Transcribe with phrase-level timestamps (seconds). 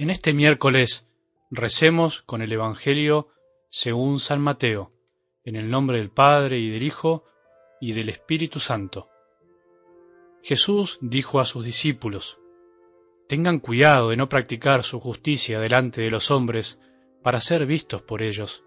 [0.00, 1.06] En este miércoles
[1.50, 3.28] recemos con el Evangelio
[3.68, 4.92] según San Mateo,
[5.44, 7.26] en el nombre del Padre y del Hijo
[7.82, 9.10] y del Espíritu Santo.
[10.42, 12.38] Jesús dijo a sus discípulos,
[13.28, 16.78] Tengan cuidado de no practicar su justicia delante de los hombres
[17.22, 18.64] para ser vistos por ellos.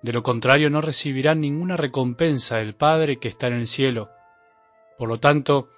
[0.00, 4.08] De lo contrario no recibirán ninguna recompensa del Padre que está en el cielo.
[4.96, 5.68] Por lo tanto,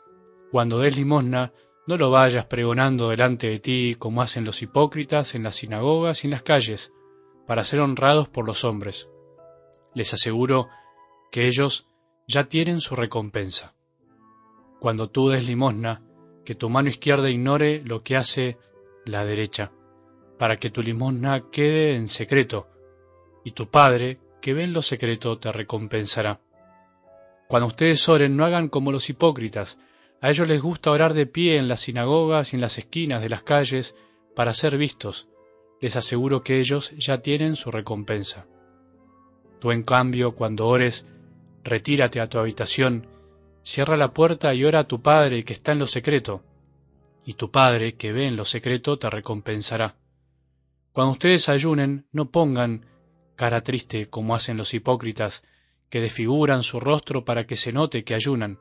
[0.52, 1.52] cuando des limosna,
[1.86, 6.28] no lo vayas pregonando delante de ti como hacen los hipócritas en las sinagogas y
[6.28, 6.92] en las calles,
[7.46, 9.08] para ser honrados por los hombres.
[9.94, 10.68] Les aseguro
[11.30, 11.88] que ellos
[12.28, 13.74] ya tienen su recompensa.
[14.80, 16.02] Cuando tú des limosna,
[16.44, 18.58] que tu mano izquierda ignore lo que hace
[19.04, 19.72] la derecha,
[20.38, 22.68] para que tu limosna quede en secreto,
[23.44, 26.40] y tu Padre, que ve en lo secreto, te recompensará.
[27.48, 29.78] Cuando ustedes oren, no hagan como los hipócritas,
[30.22, 33.28] a ellos les gusta orar de pie en las sinagogas y en las esquinas de
[33.28, 33.96] las calles
[34.36, 35.28] para ser vistos.
[35.80, 38.46] Les aseguro que ellos ya tienen su recompensa.
[39.58, 41.06] Tú, en cambio, cuando ores,
[41.64, 43.08] retírate a tu habitación,
[43.64, 46.44] cierra la puerta y ora a tu Padre que está en lo secreto,
[47.26, 49.96] y tu Padre que ve en lo secreto te recompensará.
[50.92, 52.86] Cuando ustedes ayunen, no pongan
[53.34, 55.42] cara triste como hacen los hipócritas,
[55.90, 58.60] que desfiguran su rostro para que se note que ayunan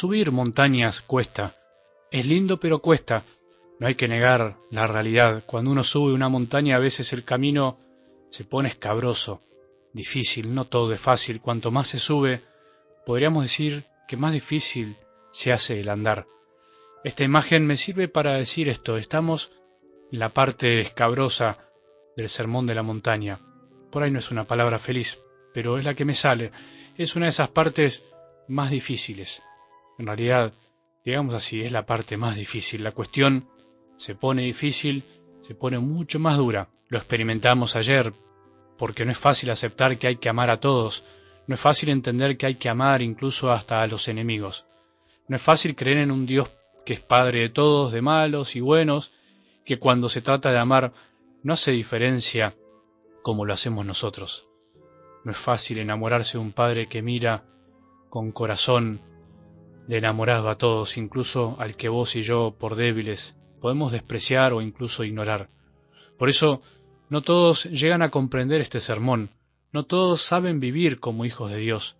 [0.00, 1.54] Subir montañas cuesta.
[2.10, 3.22] Es lindo pero cuesta.
[3.78, 5.42] No hay que negar la realidad.
[5.44, 7.78] Cuando uno sube una montaña a veces el camino
[8.30, 9.42] se pone escabroso,
[9.92, 11.42] difícil, no todo es fácil.
[11.42, 12.40] Cuanto más se sube,
[13.04, 14.96] podríamos decir que más difícil
[15.32, 16.26] se hace el andar.
[17.04, 18.96] Esta imagen me sirve para decir esto.
[18.96, 19.52] Estamos
[20.10, 21.58] en la parte escabrosa
[22.16, 23.38] del sermón de la montaña.
[23.90, 25.18] Por ahí no es una palabra feliz,
[25.52, 26.52] pero es la que me sale.
[26.96, 28.02] Es una de esas partes
[28.48, 29.42] más difíciles.
[30.00, 30.54] En realidad,
[31.04, 32.82] digamos así, es la parte más difícil.
[32.82, 33.46] La cuestión
[33.96, 35.04] se pone difícil,
[35.42, 36.70] se pone mucho más dura.
[36.88, 38.10] Lo experimentamos ayer,
[38.78, 41.04] porque no es fácil aceptar que hay que amar a todos,
[41.46, 44.64] no es fácil entender que hay que amar incluso hasta a los enemigos.
[45.28, 46.48] No es fácil creer en un Dios
[46.86, 49.12] que es Padre de todos, de malos y buenos,
[49.66, 50.94] que cuando se trata de amar
[51.42, 52.54] no hace diferencia
[53.20, 54.48] como lo hacemos nosotros.
[55.24, 57.44] No es fácil enamorarse de un Padre que mira
[58.08, 58.98] con corazón
[59.86, 64.62] de enamorado a todos, incluso al que vos y yo, por débiles, podemos despreciar o
[64.62, 65.48] incluso ignorar.
[66.18, 66.62] Por eso,
[67.08, 69.30] no todos llegan a comprender este sermón,
[69.72, 71.96] no todos saben vivir como hijos de Dios,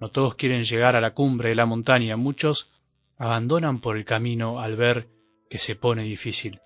[0.00, 2.70] no todos quieren llegar a la cumbre de la montaña, muchos
[3.18, 5.08] abandonan por el camino al ver
[5.48, 6.60] que se pone difícil.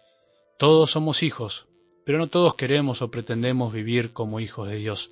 [0.59, 1.69] Todos somos hijos,
[2.05, 5.11] pero no todos queremos o pretendemos vivir como hijos de Dios.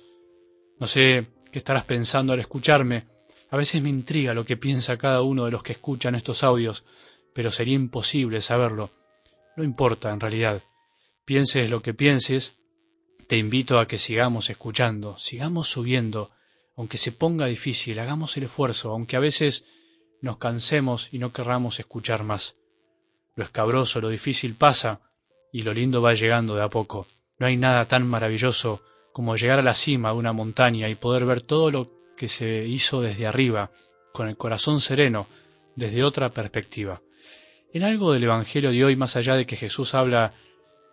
[0.79, 3.03] No sé qué estarás pensando al escucharme,
[3.49, 6.83] a veces me intriga lo que piensa cada uno de los que escuchan estos audios,
[7.33, 8.89] pero sería imposible saberlo.
[9.55, 10.61] No importa, en realidad.
[11.25, 12.57] Pienses lo que pienses,
[13.27, 16.31] te invito a que sigamos escuchando, sigamos subiendo,
[16.75, 19.65] aunque se ponga difícil, hagamos el esfuerzo, aunque a veces
[20.21, 22.55] nos cansemos y no querramos escuchar más.
[23.35, 25.01] Lo escabroso, lo difícil pasa,
[25.51, 27.07] y lo lindo va llegando de a poco.
[27.39, 28.81] No hay nada tan maravilloso
[29.13, 32.65] como llegar a la cima de una montaña y poder ver todo lo que se
[32.65, 33.71] hizo desde arriba,
[34.13, 35.27] con el corazón sereno,
[35.75, 37.01] desde otra perspectiva.
[37.71, 40.33] En algo del Evangelio de hoy, más allá de que Jesús habla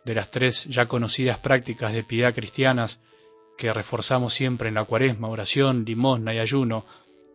[0.04, 3.00] de las tres ya conocidas prácticas de piedad cristianas
[3.56, 6.84] que reforzamos siempre en la cuaresma, oración, limosna y ayuno,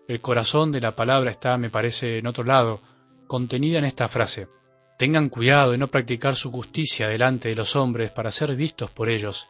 [0.07, 2.81] el corazón de la palabra está, me parece, en otro lado,
[3.27, 4.47] contenida en esta frase.
[4.97, 9.09] Tengan cuidado de no practicar su justicia delante de los hombres para ser vistos por
[9.09, 9.47] ellos.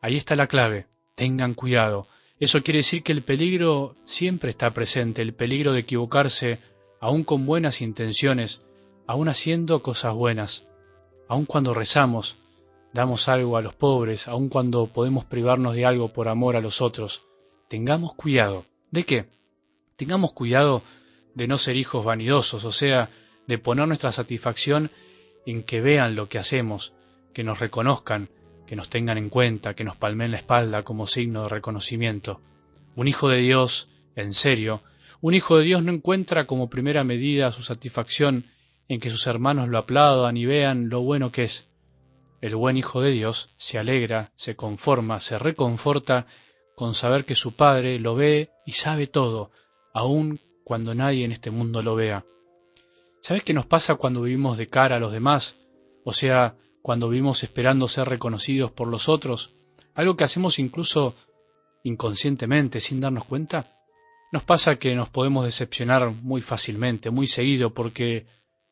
[0.00, 0.86] Ahí está la clave.
[1.14, 2.06] Tengan cuidado.
[2.42, 6.58] Eso quiere decir que el peligro siempre está presente, el peligro de equivocarse,
[6.98, 8.62] aun con buenas intenciones,
[9.06, 10.68] aun haciendo cosas buenas,
[11.28, 12.34] aun cuando rezamos,
[12.92, 16.80] damos algo a los pobres, aun cuando podemos privarnos de algo por amor a los
[16.80, 17.28] otros.
[17.68, 18.64] Tengamos cuidado.
[18.90, 19.26] ¿De qué?
[19.94, 20.82] Tengamos cuidado
[21.36, 23.08] de no ser hijos vanidosos, o sea,
[23.46, 24.90] de poner nuestra satisfacción
[25.46, 26.92] en que vean lo que hacemos,
[27.34, 28.30] que nos reconozcan,
[28.72, 32.40] que nos tengan en cuenta, que nos palmen la espalda como signo de reconocimiento.
[32.96, 34.80] Un hijo de Dios, en serio,
[35.20, 38.46] Un hijo de Dios no encuentra como primera medida su satisfacción
[38.88, 41.68] en que sus hermanos lo aplaudan y vean lo bueno que es.
[42.40, 46.26] El buen hijo de Dios se alegra, se conforma, se reconforta
[46.74, 49.50] con saber que su Padre lo ve y sabe todo,
[49.92, 52.24] aun cuando nadie en este mundo lo vea.
[53.20, 55.56] ¿Sabes qué nos pasa cuando vivimos de cara a los demás?
[56.04, 59.54] O sea, cuando vivimos esperando ser reconocidos por los otros,
[59.94, 61.14] algo que hacemos incluso
[61.84, 63.66] inconscientemente, sin darnos cuenta.
[64.32, 68.26] Nos pasa que nos podemos decepcionar muy fácilmente, muy seguido, porque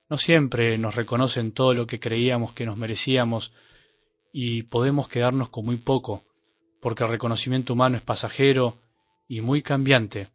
[0.09, 3.53] no siempre nos reconocen todo lo que creíamos que nos merecíamos
[4.33, 6.25] y podemos quedarnos con muy poco,
[6.81, 8.77] porque el reconocimiento humano es pasajero
[9.29, 10.29] y muy cambiante.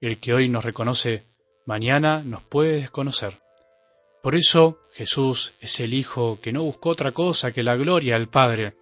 [0.00, 1.24] El que hoy nos reconoce,
[1.66, 3.43] mañana nos puede desconocer.
[4.24, 8.30] Por eso Jesús es el Hijo que no buscó otra cosa que la gloria al
[8.30, 8.74] Padre.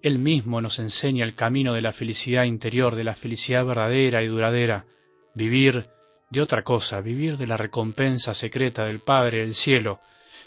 [0.00, 4.28] Él mismo nos enseña el camino de la felicidad interior, de la felicidad verdadera y
[4.28, 4.86] duradera
[5.34, 5.88] vivir
[6.30, 9.98] de otra cosa, vivir de la recompensa secreta del Padre del cielo,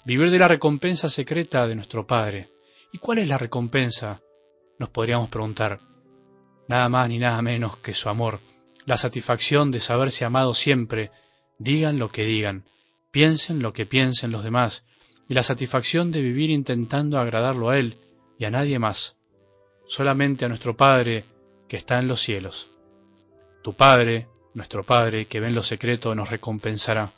[0.05, 2.47] vivir de la recompensa secreta de nuestro Padre.
[2.93, 4.21] ¿Y cuál es la recompensa?
[4.77, 5.79] Nos podríamos preguntar.
[6.69, 8.39] Nada más ni nada menos que su amor,
[8.85, 11.11] la satisfacción de saberse amado siempre,
[11.57, 12.63] digan lo que digan,
[13.11, 14.83] piensen lo que piensen los demás,
[15.27, 17.95] y la satisfacción de vivir intentando agradarlo a Él
[18.37, 19.15] y a nadie más,
[19.87, 21.23] solamente a nuestro Padre
[21.67, 22.67] que está en los cielos.
[23.63, 27.11] Tu Padre, nuestro Padre, que ve en lo secreto, nos recompensará.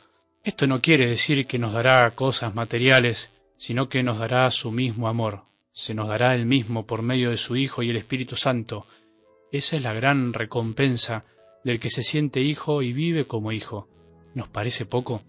[0.43, 5.07] Esto no quiere decir que nos dará cosas materiales, sino que nos dará su mismo
[5.07, 8.85] amor, se nos dará el mismo por medio de su Hijo y el Espíritu Santo.
[9.51, 11.23] Esa es la gran recompensa
[11.63, 13.87] del que se siente hijo y vive como hijo.
[14.33, 15.21] ¿Nos parece poco?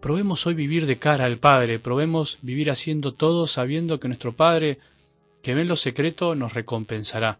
[0.00, 4.78] Probemos hoy vivir de cara al Padre, probemos vivir haciendo todo sabiendo que nuestro Padre,
[5.42, 7.38] que ve en lo secreto, nos recompensará.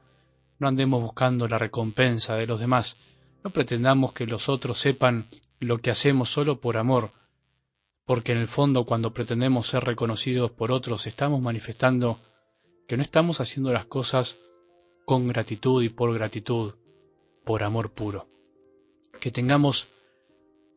[0.58, 2.98] No andemos buscando la recompensa de los demás,
[3.42, 5.24] no pretendamos que los otros sepan
[5.58, 7.10] lo que hacemos solo por amor,
[8.04, 12.18] porque en el fondo cuando pretendemos ser reconocidos por otros estamos manifestando
[12.86, 14.36] que no estamos haciendo las cosas
[15.06, 16.74] con gratitud y por gratitud,
[17.44, 18.26] por amor puro.
[19.18, 19.88] Que tengamos